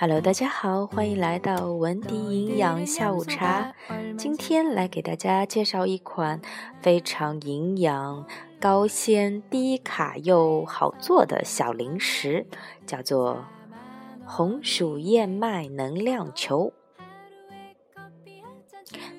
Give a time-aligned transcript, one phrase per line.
[0.00, 3.74] Hello，大家好，欢迎来到文迪营养下午茶。
[4.16, 6.40] 今天来给大家介绍一款
[6.80, 8.24] 非常营养、
[8.60, 12.46] 高纤、低卡又好做的小零食，
[12.86, 13.44] 叫做
[14.24, 16.72] 红薯燕麦能量球。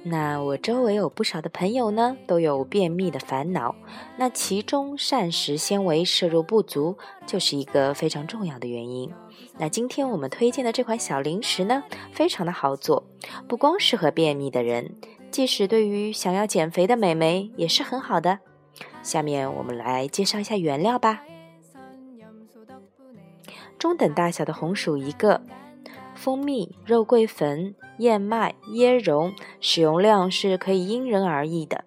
[0.04, 3.76] 那我周围有不少的朋友呢，都有便秘的烦恼。
[4.18, 9.12] 那其中膳食纤维摄入不足就是一个非常重要的原因。
[9.58, 11.84] 那今天我们推荐的这款小零食呢，
[12.14, 13.04] 非常的好做，
[13.48, 14.96] 不光适合便秘的人，
[15.32, 18.40] 即使对于想要减肥的美眉也是很好的。
[19.04, 21.24] 下面我们来介绍一下原料吧。
[23.78, 25.42] 中等大小的红薯一个。
[26.16, 31.84] 蜂蜜、肉桂粉、燕麦、椰蓉，使用量是可以因人而异的。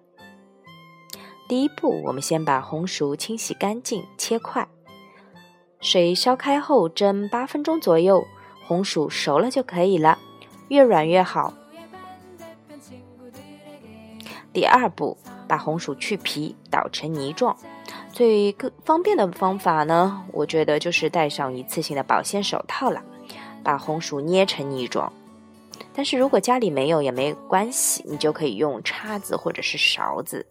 [1.49, 4.67] 第一步，我们先把红薯清洗干净，切块，
[5.81, 8.23] 水烧开后蒸八分钟左右，
[8.65, 10.19] 红薯熟了就可以了，
[10.67, 11.51] 越软越好。
[14.53, 15.17] 第二步，
[15.47, 17.57] 把红薯去皮，捣成泥状。
[18.11, 23.01] 最更方便的方法呢，我觉得就是戴上一次性的保鲜手套了。
[23.63, 25.11] 把红薯捏成泥状，
[25.93, 30.47] 但是如果家里没有也没关系，你就可以用叉子或者是勺子。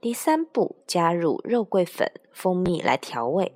[0.00, 3.54] 第三步，加入肉桂粉、蜂蜜来调味。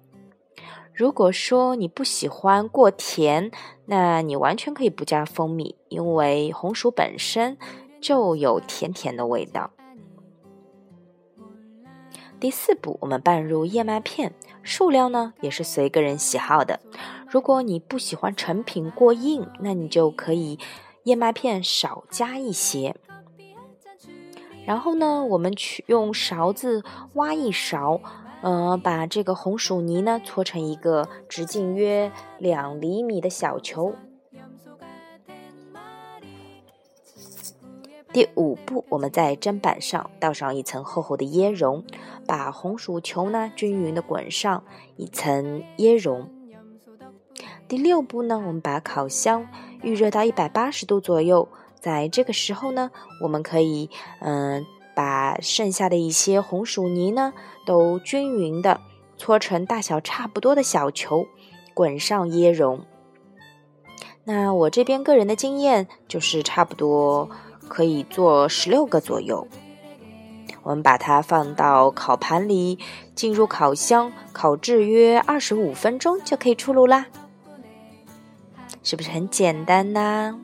[0.94, 3.52] 如果说你不喜欢过甜，
[3.86, 7.56] 那你完全可以不加蜂蜜，因为红薯本身
[8.00, 9.70] 就有甜甜的味道。
[12.40, 16.78] 第四步，我们拌入燕麦片，数量呢也是随个人喜好的。
[17.28, 20.58] 如果你不喜欢成品过硬，那你就可以
[21.02, 22.94] 燕麦片少加一些。
[24.64, 28.00] 然后呢，我们取用勺子挖一勺，
[28.42, 33.94] 呃，把这个红薯泥呢搓成一个直径约两厘米的小球。
[38.18, 41.84] 第五步，我们在砧板上倒上一层厚厚的椰蓉，
[42.26, 44.64] 把红薯球呢均匀的滚上
[44.96, 46.28] 一层椰蓉。
[47.68, 49.46] 第六步呢，我们把烤箱
[49.84, 51.48] 预热到一百八十度左右，
[51.78, 52.90] 在这个时候呢，
[53.22, 53.88] 我们可以
[54.20, 57.32] 嗯把剩下的一些红薯泥呢
[57.64, 58.80] 都均匀的
[59.16, 61.28] 搓成大小差不多的小球，
[61.72, 62.80] 滚上椰蓉。
[64.24, 67.30] 那我这边个人的经验就是差不多。
[67.68, 69.46] 可以做十六个左右，
[70.62, 72.78] 我们把它放到烤盘里，
[73.14, 77.06] 进入烤箱烤制约二十五分钟就可以出炉啦，
[78.82, 80.40] 是不是很简单呢？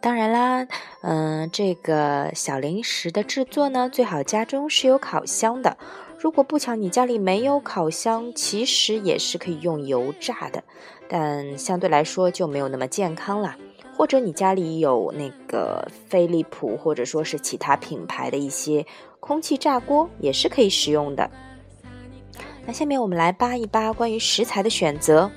[0.00, 0.66] 当然啦，
[1.02, 5.76] 嗯，这个小零食的制作呢，最好家中是有烤箱的。
[6.20, 10.64] 如果不巧你家里没有烤箱，其实也是可以用油炸的，
[11.08, 13.56] 但相对来说就没有那么健康啦。
[13.96, 18.84] 或者你家里有那个飞利浦或者说是其他品牌的一些
[19.20, 21.30] 空气炸锅，也是可以使用的。
[22.66, 25.30] 那下面我们来扒一扒关于食材的选择。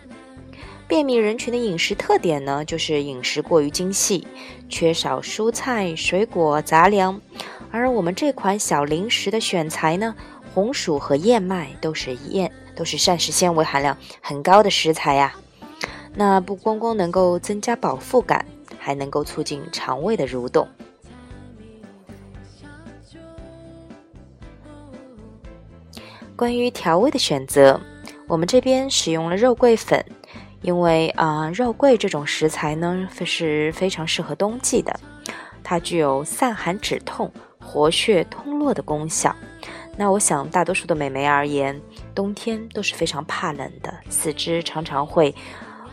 [0.88, 4.28] 便秘人群的饮食特点呢，就是饮食过于精细，
[4.68, 7.22] 缺少蔬菜、水果、杂粮，
[7.72, 10.16] 而我们这款小零食的选材呢。
[10.54, 15.34] 红薯和燕麦都是燕，都是膳食纤维含量很高的食材呀。
[16.14, 18.46] 那不光光能够增加饱腹感，
[18.78, 20.68] 还能够促进肠胃的蠕动。
[26.36, 27.80] 关于调味的选择，
[28.28, 30.04] 我们这边使用了肉桂粉，
[30.62, 35.00] 因为啊，肉桂这种食材呢是非常适合冬季的，
[35.64, 39.34] 它具有散寒止痛、活血通络的功效。
[39.98, 41.80] 那我想，大多数的美眉而言，
[42.16, 45.36] 冬天都是非常怕冷的，四肢常常会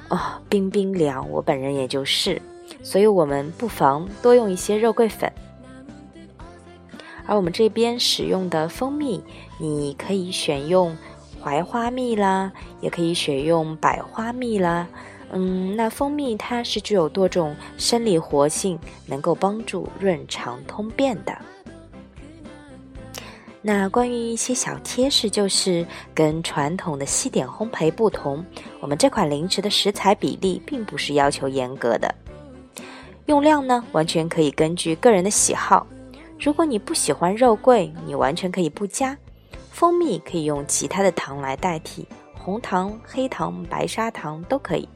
[0.09, 1.29] 啊冰冰凉。
[1.31, 2.41] 我本人也就是，
[2.83, 5.31] 所以我们不妨多用一些肉桂粉。
[7.27, 9.23] 而我们这边使用的蜂蜜，
[9.59, 10.97] 你可以选用
[11.43, 14.87] 槐花蜜啦，也可以选用百花蜜啦。
[15.31, 21.37] 嗯，那蜂蜜它是具有多种生理活性，能够帮助润肠通便的。
[23.71, 28.43] 那关于一些小贴士，就是跟传统的西点烘焙不同，
[28.81, 32.15] 我们这款零食的食材比例并不是要求严格的，
[33.27, 35.87] 用量呢完全可以根据个人的喜好。
[36.41, 39.15] 如果你不喜欢肉桂，你完全可以不加。
[39.71, 44.89] 蜂蜜可以用其他的糖来代替，红糖、黑糖、白砂糖都可以。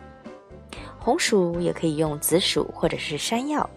[0.99, 3.69] 红薯也可以用紫薯或者是山药。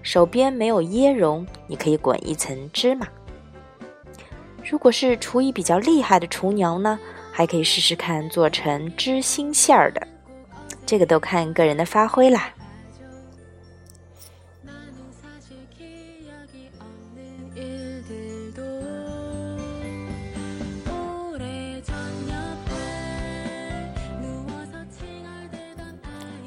[0.00, 3.06] 手边没有椰蓉，你可以滚一层芝麻。
[4.70, 6.96] 如果是厨艺比较厉害的厨娘呢，
[7.32, 10.06] 还可以试试看做成芝心馅儿的，
[10.86, 12.54] 这个都看个人的发挥啦。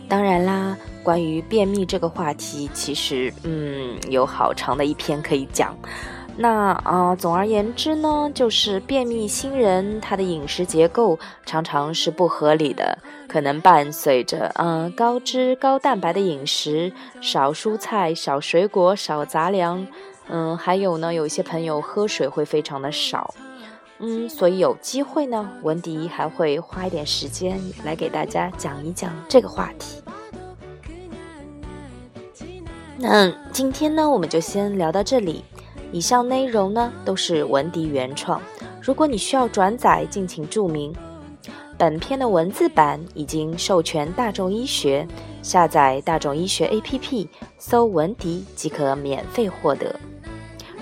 [0.08, 5.76] 当然啦，关于便秘这个话题，其实嗯有好长的一篇可以讲。
[6.36, 12.98] 那啊，总而言之呢，就是便秘新人他的饮食结构常常是不合理的，
[13.28, 16.92] 可能伴随着嗯高脂高蛋白的饮食，
[17.22, 19.86] 少蔬菜、少水果、少杂粮，
[20.28, 23.34] 嗯，还有呢，有一些朋友喝水会非常的少。
[24.00, 30.02] 嗯，所以有机会呢，文迪还会花一点时间来给大家讲一讲这个话题。
[32.98, 35.46] 那今天呢，我们就先聊到这里。
[35.94, 38.42] 以上内容呢都是文迪原创，
[38.82, 40.92] 如果你需要转载，敬请注明。
[41.78, 45.08] 本篇的文字版已经授权大众医学，
[45.44, 47.28] 下载大众医学 APP，
[47.60, 49.96] 搜文迪即可免费获得。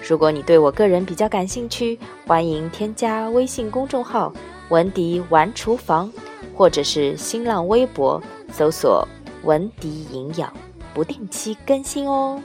[0.02, 4.32] 如果你对我个人比较感兴趣，欢迎添加微信公众号
[4.72, 6.10] “文迪玩厨房”，
[6.56, 9.06] 或者是新浪微博搜索
[9.44, 10.52] “文迪营养”，
[10.96, 12.42] 不定期更新哦。